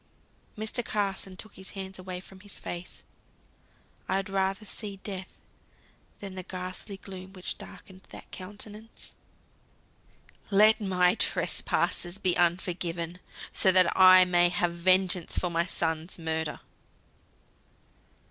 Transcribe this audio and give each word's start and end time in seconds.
Mr. 0.57 0.83
Carson 0.83 1.37
took 1.37 1.53
his 1.53 1.69
hands 1.77 1.99
away 1.99 2.19
from 2.19 2.39
his 2.39 2.57
face. 2.57 3.03
I 4.09 4.17
would 4.17 4.31
rather 4.31 4.65
see 4.65 4.97
death 5.03 5.27
than 6.21 6.33
the 6.33 6.41
ghastly 6.41 6.97
gloom 6.97 7.33
which 7.33 7.59
darkened 7.59 8.01
that 8.09 8.31
countenance. 8.31 9.13
"Let 10.49 10.81
my 10.81 11.13
trespasses 11.13 12.17
be 12.17 12.35
unforgiven, 12.35 13.19
so 13.51 13.71
that 13.71 13.95
I 13.95 14.25
may 14.25 14.49
have 14.49 14.73
vengeance 14.73 15.37
for 15.37 15.51
my 15.51 15.67
son's 15.67 16.17
murder." 16.17 16.61